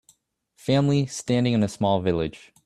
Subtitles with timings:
[0.57, 2.51] Family standing in a small village